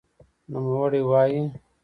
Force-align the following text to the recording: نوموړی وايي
نوموړی 0.51 0.99
وايي 1.09 1.41